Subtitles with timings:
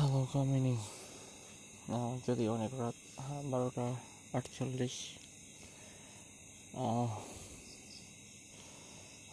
[0.00, 0.74] Hello কামিনী
[2.26, 3.86] যদি অনেক রাত হ্যাঁ, বারোটা
[4.38, 4.96] আটচল্লিশ।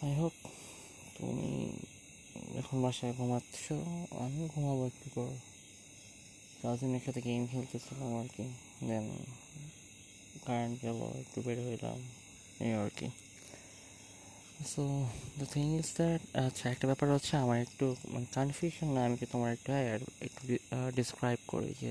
[0.04, 0.34] আই হোপ
[1.16, 1.50] তুমি
[2.60, 3.64] এখন বাসায় ঘুমাচ্ছ।
[4.24, 5.30] আমিও ঘুমাবো একটু পর।
[6.62, 8.44] কাজিনের সাথে গেম খেলতেছিলাম আর কি।
[8.88, 9.06] দেন
[10.46, 11.98] কারেন্ট গেল একটু বের হইলাম
[12.64, 13.08] এই আর কি।
[14.66, 14.82] So
[15.38, 19.26] the thing is that আচ্ছা একটা ব্যাপার হচ্ছে আমার একটু মানে কনফিউশন না, আমি কি
[19.26, 19.86] তোমার একটু হ্যাঁ
[20.26, 20.42] একটু
[20.96, 21.90] ডিসক্রাইব করি যে,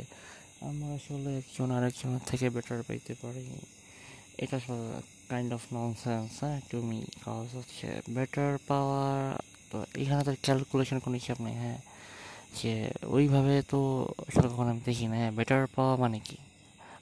[0.61, 3.43] আমরা আসলে একজন আরেকজনের থেকে বেটার পাইতে পারি।
[4.43, 9.19] এটা আসলে কাইন্ড অফ ননসেন্স হ্যাঁ তুমি কজ হচ্ছে বেটার পাওয়ার
[9.71, 11.79] তো এখানে তো ক্যালকুলেশন কোনো হিসাব নেই হ্যাঁ
[12.59, 13.79] যে, ওইভাবে তো
[14.27, 16.37] আসলে কখনো আমি দেখি না হ্যাঁ বেটার পাওয়া মানে কি?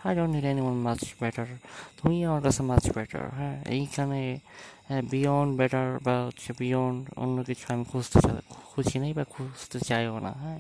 [0.05, 1.49] I don't need anyone much better
[1.97, 4.19] তুমি আমার কাছে মাচ বেটার হ্যাঁ এইখানে
[5.09, 8.17] বিয়ন্ড বেটার বা হচ্ছে বিয়ন্ড অন্য কিছু আমি খুঁজতে
[8.65, 10.59] খুঁজি নেই বা খুঁজতে চাইও না হ্যাঁ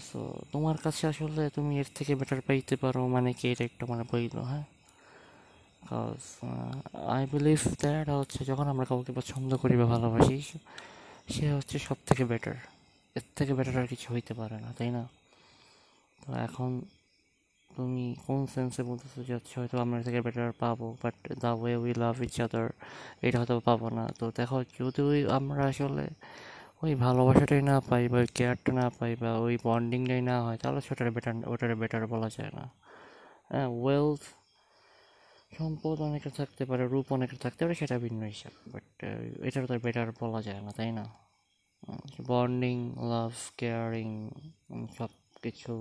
[0.00, 0.20] সো
[0.52, 4.36] তোমার কাছে আসলে তুমি এর থেকে বেটার পাইতে পারো মানে কি এটা একটা মানে বইল
[4.42, 4.64] হ্যাঁ
[5.82, 6.22] কজ
[7.08, 10.36] আই বিলিভ দ্যাট হচ্ছে যখন আমরা কাউকে পছন্দ করি বা ভালোবাসি
[11.28, 12.56] সে হচ্ছে সব থেকে বেটার
[13.16, 15.02] এর থেকে বেটার আর কিছু হইতে পারে না তাই না
[16.20, 16.70] তো এখন
[17.78, 21.92] তুমি কোন সেন্সে বলতেছো যে হচ্ছে হয়তো আমরা থেকে বেটার পাবো but the way we
[22.02, 22.66] love each other
[23.26, 26.06] এটা হয়তো পাবো না। তো দেখো, যদি ওই আমরা আসলে
[26.82, 30.80] ওই ভালোবাসাটাই না পাই বা ওই কেয়ারটা না পাই বা ওই বন্ডিংটাই না হয়, তাহলে
[30.86, 32.64] সেটার বেটার ওটার বেটার বলা যায় না।
[33.52, 34.22] হ্যাঁ ওয়েলথ
[35.58, 38.86] সম্পদ অনেকের থাকতে পারে, রূপ অনেকের থাকতে পারে, সেটা ভিন্ন হিসাব বাট
[39.48, 41.04] এটার তো বেটার বলা যায় না, তাই না?
[42.30, 42.76] বন্ডিং
[43.12, 44.08] লাভ কেয়ারিং
[44.96, 45.10] সব
[45.44, 45.72] কিছু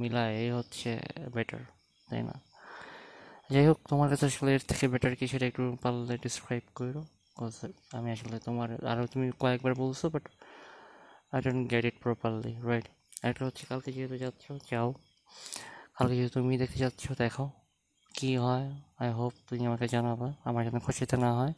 [0.00, 0.90] মিলায় হচ্ছে
[1.34, 1.62] বেটার
[2.08, 2.36] তাই না?
[3.52, 7.02] যাই হোক, তোমার কাছে আসলে এর থেকে বেটার কি সেটা একটু পারলে ডিসক্রাইব করো
[7.96, 10.24] আমি আসলে তোমার আরও তুমি কয়েকবার বলছো but
[11.34, 12.86] I don't get it properly right
[13.28, 14.88] একটা হচ্ছে কালকে যেহেতু যাচ্ছ, যাও।
[15.96, 17.44] কালকে যেহেতু তুমি দেখতে যাচ্ছ, দেখো
[18.14, 18.66] কী হয়।
[19.02, 21.52] আই হোপ তুমি আমাকে জানাবা, আমার যেন খুশিতে না হয়।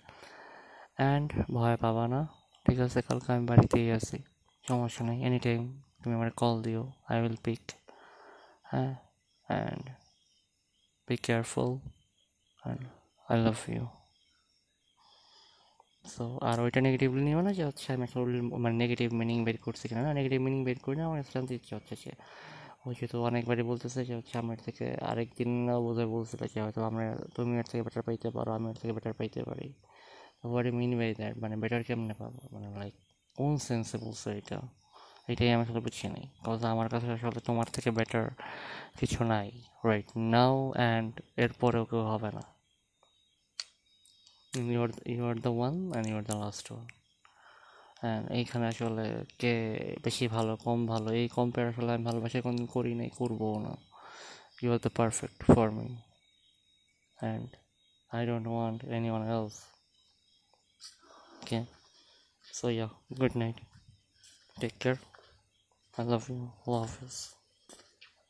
[0.99, 2.21] অ্যান্ড ভয় পাবা না,
[2.67, 2.99] ঠিক আছে?
[3.09, 4.17] কালকে আমি বাড়িতেই আছি,
[4.65, 5.63] সমস্যা নেই এনি টাইম
[6.07, 7.65] তুমি আমার কল দিও আই উইল পিক
[8.71, 8.93] হ্যাঁ
[9.49, 9.85] and
[11.09, 11.71] be careful
[12.63, 12.83] and
[13.29, 13.85] I love you
[16.05, 18.19] so আর ওইটা নেগেটিভলি নিও না যে হচ্ছে আমি একটা
[18.65, 20.01] মানে নেগেটিভ মিনিং বের করছি কিনা?
[20.03, 22.11] না নেগেটিভ মিনিং বের করি না, আমার জানতে ইচ্ছে হচ্ছে যে
[22.87, 25.51] ওই যেহেতু অনেকবারই বলতেছে যে হচ্ছে আমার থেকে আরেক দিন
[25.85, 29.13] বোধহয় বলছিল যে হয়তো আমরা, তুমি এর থেকে বেটার পাইতে পারো, আমি এর থেকে বেটার
[29.13, 29.73] পাইতে পারি।
[30.45, 32.41] হোয়াট মিন বাই দ্যাট মানে বেটার কেমনে পাবো?
[32.55, 32.95] মানে লাইক
[33.39, 34.59] কোন সেন্সে বলছো এটা?
[35.29, 38.27] এটাই আমি আসলে বুঝি নাই। কজ আমার কাছে আসলে তোমার থেকে বেটার
[38.99, 39.49] কিছু নাই
[39.89, 41.13] রাইট নাও অ্যান্ড
[41.45, 42.45] এরপরেও কেউ হবে না।
[44.57, 44.83] You
[45.15, 46.87] you are the one and you are the last one
[48.03, 49.05] হ্যাঁ এইখানে আসলে
[49.41, 49.55] কে
[50.05, 53.73] বেশি ভালো, কম ভালো, এই কম্পেয়ার আসলে আমি ভালোবাসা কোনো করি নাই করব না।
[54.63, 55.89] You are the perfect for me
[57.19, 57.49] and
[58.17, 58.79] I don't want
[59.13, 59.57] anyone else
[61.43, 61.59] okay
[62.59, 62.89] so yeah
[63.21, 63.57] good night
[64.61, 64.97] take care
[65.99, 66.53] I love you.
[66.67, 67.35] Love is.